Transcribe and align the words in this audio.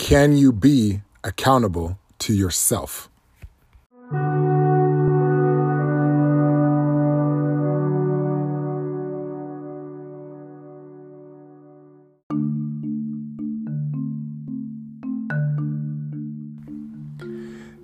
can 0.00 0.34
you 0.34 0.50
be 0.50 1.02
accountable 1.22 1.98
to 2.18 2.32
yourself? 2.32 3.10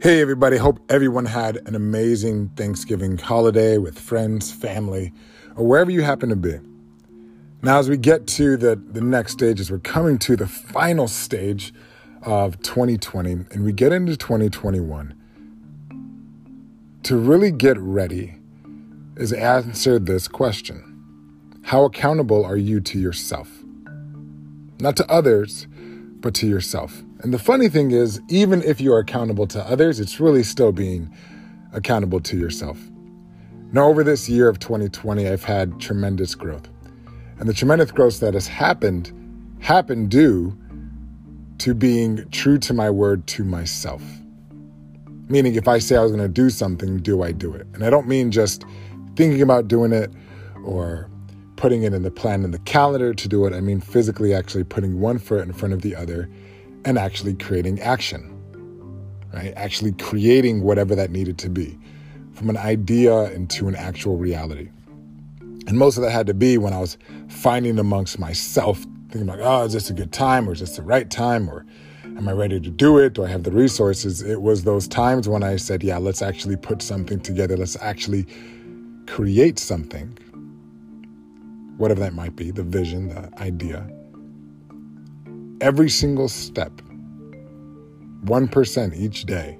Hey, 0.00 0.20
everybody. 0.20 0.56
Hope 0.56 0.78
everyone 0.88 1.26
had 1.26 1.56
an 1.66 1.74
amazing 1.74 2.50
Thanksgiving 2.50 3.18
holiday 3.18 3.76
with 3.78 3.98
friends, 3.98 4.52
family, 4.52 5.12
or 5.56 5.66
wherever 5.66 5.90
you 5.90 6.02
happen 6.02 6.28
to 6.28 6.36
be. 6.36 6.60
Now, 7.60 7.80
as 7.80 7.88
we 7.88 7.96
get 7.96 8.28
to 8.28 8.56
the, 8.56 8.76
the 8.76 9.00
next 9.00 9.32
stages, 9.32 9.68
we're 9.68 9.78
coming 9.80 10.18
to 10.18 10.36
the 10.36 10.46
final 10.46 11.08
stage 11.08 11.74
of 12.24 12.60
2020 12.62 13.32
and 13.50 13.64
we 13.64 13.72
get 13.72 13.92
into 13.92 14.16
2021. 14.16 15.14
To 17.04 17.16
really 17.16 17.50
get 17.50 17.78
ready 17.78 18.36
is 19.16 19.32
answer 19.32 19.98
this 19.98 20.26
question 20.26 21.60
How 21.64 21.84
accountable 21.84 22.44
are 22.44 22.56
you 22.56 22.80
to 22.80 22.98
yourself? 22.98 23.50
Not 24.80 24.96
to 24.96 25.10
others, 25.10 25.66
but 26.20 26.34
to 26.36 26.46
yourself. 26.46 27.02
And 27.20 27.32
the 27.32 27.38
funny 27.38 27.68
thing 27.68 27.90
is, 27.90 28.20
even 28.28 28.62
if 28.62 28.80
you 28.80 28.92
are 28.92 28.98
accountable 28.98 29.46
to 29.48 29.60
others, 29.66 30.00
it's 30.00 30.20
really 30.20 30.42
still 30.42 30.72
being 30.72 31.14
accountable 31.72 32.20
to 32.20 32.36
yourself. 32.36 32.78
Now, 33.72 33.88
over 33.88 34.04
this 34.04 34.28
year 34.28 34.48
of 34.48 34.58
2020, 34.58 35.28
I've 35.28 35.44
had 35.44 35.80
tremendous 35.80 36.34
growth. 36.34 36.68
And 37.38 37.48
the 37.48 37.54
tremendous 37.54 37.90
growth 37.90 38.20
that 38.20 38.34
has 38.34 38.46
happened 38.46 39.12
happened 39.60 40.10
due 40.10 40.56
to 41.58 41.74
being 41.74 42.28
true 42.30 42.58
to 42.58 42.74
my 42.74 42.90
word 42.90 43.26
to 43.28 43.44
myself. 43.44 44.02
Meaning, 45.28 45.54
if 45.54 45.68
I 45.68 45.78
say 45.78 45.96
I 45.96 46.02
was 46.02 46.12
going 46.12 46.22
to 46.22 46.28
do 46.28 46.50
something, 46.50 46.98
do 46.98 47.22
I 47.22 47.32
do 47.32 47.54
it? 47.54 47.66
And 47.72 47.84
I 47.84 47.90
don't 47.90 48.06
mean 48.06 48.30
just 48.30 48.64
thinking 49.16 49.40
about 49.40 49.68
doing 49.68 49.92
it 49.92 50.12
or 50.64 51.08
putting 51.56 51.82
it 51.82 51.94
in 51.94 52.02
the 52.02 52.10
plan 52.10 52.44
in 52.44 52.50
the 52.50 52.58
calendar 52.60 53.14
to 53.14 53.28
do 53.28 53.46
it. 53.46 53.54
I 53.54 53.60
mean 53.60 53.80
physically 53.80 54.34
actually 54.34 54.64
putting 54.64 55.00
one 55.00 55.18
foot 55.18 55.42
in 55.46 55.52
front 55.52 55.72
of 55.72 55.82
the 55.82 55.94
other 55.94 56.28
and 56.84 56.98
actually 56.98 57.34
creating 57.34 57.80
action, 57.80 58.30
right? 59.32 59.52
Actually 59.56 59.92
creating 59.92 60.62
whatever 60.62 60.94
that 60.94 61.10
needed 61.10 61.38
to 61.38 61.48
be 61.48 61.78
from 62.32 62.50
an 62.50 62.56
idea 62.56 63.30
into 63.30 63.68
an 63.68 63.76
actual 63.76 64.16
reality. 64.16 64.68
And 65.66 65.78
most 65.78 65.96
of 65.96 66.02
that 66.02 66.10
had 66.10 66.26
to 66.26 66.34
be 66.34 66.58
when 66.58 66.72
I 66.72 66.80
was 66.80 66.98
finding 67.28 67.78
amongst 67.78 68.18
myself, 68.18 68.84
thinking 69.14 69.28
like, 69.28 69.40
oh, 69.40 69.64
is 69.64 69.72
this 69.72 69.90
a 69.90 69.92
good 69.92 70.12
time 70.12 70.48
or 70.48 70.52
is 70.52 70.60
this 70.60 70.74
the 70.74 70.82
right 70.82 71.08
time 71.08 71.48
or 71.48 71.64
am 72.04 72.28
I 72.28 72.32
ready 72.32 72.58
to 72.58 72.70
do 72.70 72.98
it? 72.98 73.12
Do 73.12 73.24
I 73.24 73.28
have 73.28 73.44
the 73.44 73.52
resources? 73.52 74.22
It 74.22 74.42
was 74.42 74.64
those 74.64 74.88
times 74.88 75.28
when 75.28 75.44
I 75.44 75.54
said, 75.54 75.84
yeah, 75.84 75.98
let's 75.98 76.20
actually 76.20 76.56
put 76.56 76.82
something 76.82 77.20
together. 77.20 77.56
Let's 77.56 77.76
actually 77.80 78.26
create 79.06 79.60
something, 79.60 80.18
whatever 81.76 82.00
that 82.00 82.12
might 82.12 82.34
be, 82.34 82.50
the 82.50 82.64
vision, 82.64 83.10
the 83.10 83.30
idea. 83.40 83.88
Every 85.60 85.88
single 85.88 86.28
step, 86.28 86.72
1% 88.24 88.96
each 88.96 89.26
day, 89.26 89.58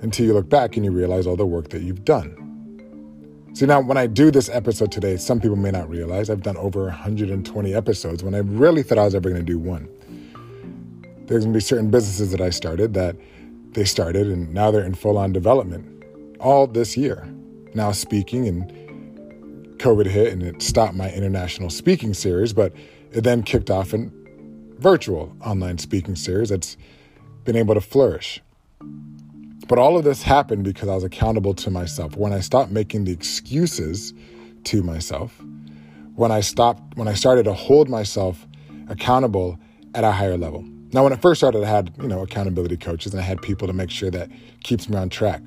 until 0.00 0.24
you 0.24 0.32
look 0.32 0.48
back 0.48 0.76
and 0.76 0.86
you 0.86 0.90
realize 0.90 1.26
all 1.26 1.36
the 1.36 1.44
work 1.44 1.68
that 1.68 1.82
you've 1.82 2.06
done. 2.06 2.34
See, 3.52 3.66
now 3.66 3.80
when 3.80 3.96
I 3.96 4.06
do 4.06 4.30
this 4.30 4.48
episode 4.48 4.92
today, 4.92 5.16
some 5.16 5.40
people 5.40 5.56
may 5.56 5.72
not 5.72 5.88
realize 5.88 6.30
I've 6.30 6.42
done 6.42 6.56
over 6.56 6.84
120 6.84 7.74
episodes 7.74 8.22
when 8.22 8.34
I 8.34 8.38
really 8.38 8.82
thought 8.82 8.98
I 8.98 9.04
was 9.04 9.14
ever 9.14 9.28
going 9.28 9.44
to 9.44 9.52
do 9.52 9.58
one. 9.58 9.88
There's 11.26 11.44
going 11.44 11.52
to 11.52 11.56
be 11.56 11.60
certain 11.60 11.90
businesses 11.90 12.30
that 12.30 12.40
I 12.40 12.50
started 12.50 12.94
that 12.94 13.16
they 13.72 13.84
started 13.84 14.28
and 14.28 14.54
now 14.54 14.70
they're 14.70 14.84
in 14.84 14.94
full 14.94 15.18
on 15.18 15.32
development 15.32 16.04
all 16.38 16.68
this 16.68 16.96
year. 16.96 17.28
Now 17.74 17.90
speaking 17.90 18.46
and 18.46 18.70
COVID 19.78 20.06
hit 20.06 20.32
and 20.32 20.42
it 20.42 20.62
stopped 20.62 20.94
my 20.94 21.10
international 21.12 21.70
speaking 21.70 22.14
series, 22.14 22.52
but 22.52 22.72
it 23.10 23.24
then 23.24 23.42
kicked 23.42 23.70
off 23.70 23.92
a 23.92 24.10
virtual 24.78 25.36
online 25.44 25.78
speaking 25.78 26.14
series 26.14 26.50
that's 26.50 26.76
been 27.44 27.56
able 27.56 27.74
to 27.74 27.80
flourish. 27.80 28.40
But 29.70 29.78
all 29.78 29.96
of 29.96 30.02
this 30.02 30.20
happened 30.20 30.64
because 30.64 30.88
I 30.88 30.96
was 30.96 31.04
accountable 31.04 31.54
to 31.54 31.70
myself. 31.70 32.16
When 32.16 32.32
I 32.32 32.40
stopped 32.40 32.72
making 32.72 33.04
the 33.04 33.12
excuses 33.12 34.12
to 34.64 34.82
myself, 34.82 35.40
when 36.16 36.32
I 36.32 36.40
stopped, 36.40 36.96
when 36.96 37.06
I 37.06 37.14
started 37.14 37.44
to 37.44 37.52
hold 37.52 37.88
myself 37.88 38.48
accountable 38.88 39.60
at 39.94 40.02
a 40.02 40.10
higher 40.10 40.36
level. 40.36 40.64
Now, 40.92 41.04
when 41.04 41.12
it 41.12 41.22
first 41.22 41.38
started, 41.38 41.62
I 41.62 41.68
had, 41.68 41.92
you 42.02 42.08
know, 42.08 42.20
accountability 42.20 42.78
coaches 42.78 43.12
and 43.12 43.20
I 43.20 43.24
had 43.24 43.40
people 43.42 43.68
to 43.68 43.72
make 43.72 43.90
sure 43.90 44.10
that 44.10 44.28
keeps 44.64 44.88
me 44.88 44.96
on 44.96 45.08
track. 45.08 45.40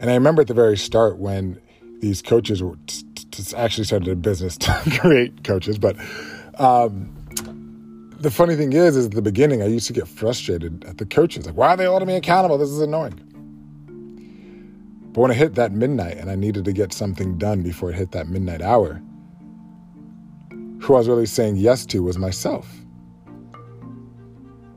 And 0.00 0.10
I 0.10 0.14
remember 0.14 0.40
at 0.40 0.48
the 0.48 0.54
very 0.54 0.78
start 0.78 1.18
when 1.18 1.60
these 2.00 2.22
coaches 2.22 2.62
were 2.62 2.78
t- 2.86 3.04
t- 3.30 3.56
actually 3.58 3.84
started 3.84 4.08
a 4.08 4.16
business 4.16 4.56
to 4.58 4.98
create 5.02 5.44
coaches, 5.44 5.76
but 5.76 5.96
um, 6.58 7.12
the 8.20 8.30
funny 8.30 8.56
thing 8.56 8.72
is, 8.72 8.96
is 8.96 9.04
at 9.04 9.12
the 9.12 9.20
beginning, 9.20 9.62
I 9.62 9.66
used 9.66 9.86
to 9.88 9.92
get 9.92 10.08
frustrated 10.08 10.82
at 10.86 10.96
the 10.96 11.04
coaches. 11.04 11.44
Like, 11.44 11.58
why 11.58 11.74
are 11.74 11.76
they 11.76 11.84
holding 11.84 12.08
me 12.08 12.16
accountable? 12.16 12.56
This 12.56 12.70
is 12.70 12.80
annoying. 12.80 13.32
But 15.14 15.20
when 15.20 15.30
it 15.30 15.36
hit 15.36 15.54
that 15.54 15.70
midnight 15.70 16.16
and 16.16 16.28
I 16.28 16.34
needed 16.34 16.64
to 16.64 16.72
get 16.72 16.92
something 16.92 17.38
done 17.38 17.62
before 17.62 17.90
it 17.90 17.94
hit 17.94 18.10
that 18.10 18.28
midnight 18.28 18.60
hour, 18.60 19.00
who 20.80 20.94
I 20.94 20.98
was 20.98 21.08
really 21.08 21.24
saying 21.24 21.54
yes 21.56 21.86
to 21.86 22.02
was 22.02 22.18
myself. 22.18 22.68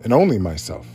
And 0.04 0.14
only 0.14 0.38
myself. 0.38 0.86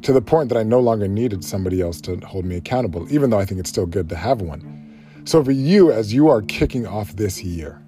To 0.00 0.14
the 0.14 0.22
point 0.22 0.48
that 0.48 0.56
I 0.56 0.62
no 0.62 0.80
longer 0.80 1.06
needed 1.08 1.44
somebody 1.44 1.82
else 1.82 2.00
to 2.02 2.16
hold 2.20 2.46
me 2.46 2.56
accountable, 2.56 3.06
even 3.12 3.28
though 3.28 3.38
I 3.38 3.44
think 3.44 3.60
it's 3.60 3.68
still 3.68 3.84
good 3.84 4.08
to 4.08 4.16
have 4.16 4.40
one. 4.40 4.74
So 5.24 5.44
for 5.44 5.52
you, 5.52 5.92
as 5.92 6.14
you 6.14 6.30
are 6.30 6.40
kicking 6.40 6.86
off 6.86 7.16
this 7.16 7.44
year, 7.44 7.82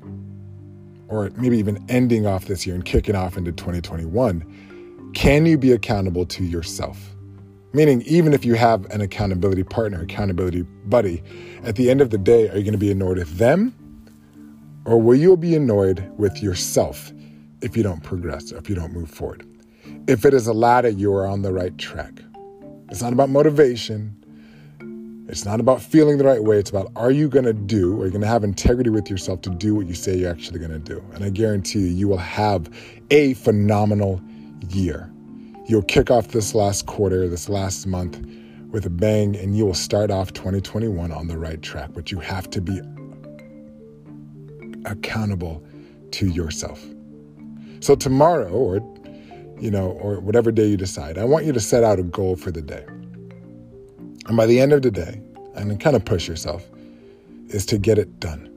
or 1.08 1.30
maybe 1.38 1.56
even 1.56 1.82
ending 1.88 2.26
off 2.26 2.44
this 2.44 2.66
year 2.66 2.74
and 2.74 2.84
kicking 2.84 3.16
off 3.16 3.38
into 3.38 3.50
2021, 3.50 5.10
can 5.14 5.46
you 5.46 5.56
be 5.56 5.72
accountable 5.72 6.26
to 6.26 6.44
yourself? 6.44 7.16
Meaning, 7.72 8.02
even 8.02 8.32
if 8.32 8.44
you 8.44 8.54
have 8.54 8.84
an 8.86 9.00
accountability 9.00 9.62
partner, 9.62 10.02
accountability 10.02 10.62
buddy, 10.86 11.22
at 11.62 11.76
the 11.76 11.88
end 11.88 12.00
of 12.00 12.10
the 12.10 12.18
day, 12.18 12.48
are 12.48 12.56
you 12.56 12.64
going 12.64 12.72
to 12.72 12.78
be 12.78 12.90
annoyed 12.90 13.18
with 13.18 13.38
them? 13.38 13.74
Or 14.84 15.00
will 15.00 15.14
you 15.14 15.36
be 15.36 15.54
annoyed 15.54 16.10
with 16.18 16.42
yourself 16.42 17.12
if 17.62 17.76
you 17.76 17.82
don't 17.82 18.02
progress, 18.02 18.50
if 18.50 18.68
you 18.68 18.74
don't 18.74 18.92
move 18.92 19.08
forward? 19.08 19.46
If 20.08 20.24
it 20.24 20.34
is 20.34 20.46
a 20.46 20.52
ladder, 20.52 20.88
you 20.88 21.14
are 21.14 21.26
on 21.26 21.42
the 21.42 21.52
right 21.52 21.76
track. 21.78 22.22
It's 22.90 23.02
not 23.02 23.12
about 23.12 23.30
motivation. 23.30 24.16
It's 25.28 25.44
not 25.44 25.60
about 25.60 25.80
feeling 25.80 26.18
the 26.18 26.24
right 26.24 26.42
way. 26.42 26.58
It's 26.58 26.70
about 26.70 26.90
are 26.96 27.12
you 27.12 27.28
going 27.28 27.44
to 27.44 27.52
do, 27.52 28.00
are 28.02 28.06
you 28.06 28.10
going 28.10 28.22
to 28.22 28.26
have 28.26 28.42
integrity 28.42 28.90
with 28.90 29.08
yourself 29.08 29.42
to 29.42 29.50
do 29.50 29.76
what 29.76 29.86
you 29.86 29.94
say 29.94 30.16
you're 30.16 30.30
actually 30.30 30.58
going 30.58 30.72
to 30.72 30.80
do? 30.80 31.04
And 31.14 31.22
I 31.22 31.30
guarantee 31.30 31.78
you, 31.78 31.86
you 31.86 32.08
will 32.08 32.16
have 32.16 32.68
a 33.12 33.34
phenomenal 33.34 34.20
year. 34.70 35.08
You'll 35.70 35.82
kick 35.82 36.10
off 36.10 36.26
this 36.32 36.52
last 36.52 36.86
quarter, 36.86 37.28
this 37.28 37.48
last 37.48 37.86
month 37.86 38.18
with 38.72 38.86
a 38.86 38.90
bang, 38.90 39.36
and 39.36 39.56
you 39.56 39.64
will 39.64 39.72
start 39.72 40.10
off 40.10 40.32
2021 40.32 41.12
on 41.12 41.28
the 41.28 41.38
right 41.38 41.62
track. 41.62 41.90
But 41.94 42.10
you 42.10 42.18
have 42.18 42.50
to 42.50 42.60
be 42.60 42.80
accountable 44.84 45.62
to 46.10 46.26
yourself. 46.26 46.84
So 47.78 47.94
tomorrow, 47.94 48.50
or 48.50 48.78
you 49.60 49.70
know, 49.70 49.92
or 50.02 50.18
whatever 50.18 50.50
day 50.50 50.66
you 50.66 50.76
decide, 50.76 51.18
I 51.18 51.24
want 51.24 51.44
you 51.44 51.52
to 51.52 51.60
set 51.60 51.84
out 51.84 52.00
a 52.00 52.02
goal 52.02 52.34
for 52.34 52.50
the 52.50 52.62
day. 52.62 52.84
And 54.26 54.36
by 54.36 54.46
the 54.46 54.58
end 54.58 54.72
of 54.72 54.82
the 54.82 54.90
day, 54.90 55.22
and 55.54 55.78
kind 55.78 55.94
of 55.94 56.04
push 56.04 56.26
yourself, 56.26 56.68
is 57.46 57.64
to 57.66 57.78
get 57.78 57.96
it 57.96 58.18
done. 58.18 58.48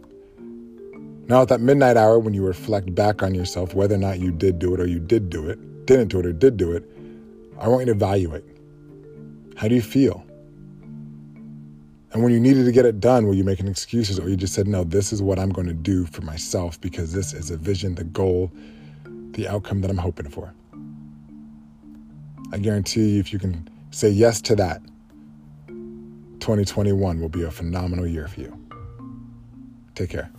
Now, 1.28 1.44
at 1.44 1.50
that 1.50 1.62
midnight 1.62 1.96
hour, 1.96 2.18
when 2.18 2.34
you 2.34 2.44
reflect 2.44 2.96
back 2.96 3.22
on 3.22 3.36
yourself, 3.36 3.76
whether 3.76 3.94
or 3.94 4.00
not 4.00 4.18
you 4.18 4.32
did 4.32 4.58
do 4.58 4.74
it 4.74 4.80
or 4.80 4.88
you 4.88 5.00
did 5.00 5.30
do 5.30 5.48
it, 5.48 5.86
didn't 5.86 6.08
do 6.08 6.18
it 6.18 6.26
or 6.26 6.34
did 6.34 6.58
do 6.58 6.72
it, 6.72 6.90
I 7.60 7.68
want 7.68 7.82
you 7.82 7.86
to 7.88 7.92
evaluate. 7.92 8.44
How 9.56 9.68
do 9.68 9.76
you 9.76 9.82
feel? 9.82 10.26
And 12.12 12.22
when 12.22 12.32
you 12.32 12.40
needed 12.40 12.66
to 12.66 12.72
get 12.72 12.86
it 12.86 13.00
done, 13.00 13.26
were 13.26 13.34
you 13.34 13.44
making 13.44 13.68
excuses 13.68 14.20
or 14.20 14.30
you 14.30 14.36
just 14.36 14.54
said, 14.54 14.68
no, 14.68 14.84
this 14.84 15.12
is 15.12 15.22
what 15.22 15.40
I'm 15.40 15.50
going 15.50 15.68
to 15.68 15.74
do 15.74 16.06
for 16.06 16.22
myself 16.22 16.80
because 16.80 17.12
this 17.12 17.34
is 17.34 17.50
a 17.50 17.58
vision, 17.58 17.96
the 17.96 18.04
goal, 18.04 18.52
the 19.32 19.48
outcome 19.48 19.82
that 19.82 19.90
I'm 19.90 19.98
hoping 19.98 20.30
for? 20.30 20.54
I 22.52 22.60
guarantee 22.60 23.16
you, 23.16 23.20
if 23.20 23.34
you 23.34 23.40
can 23.40 23.68
say 23.90 24.10
yes 24.10 24.42
to 24.42 24.56
that, 24.58 24.82
2021 25.68 27.20
will 27.20 27.30
be 27.30 27.44
a 27.44 27.50
phenomenal 27.50 28.06
year 28.06 28.28
for 28.28 28.42
you. 28.42 28.60
Take 29.96 30.12
care. 30.12 30.30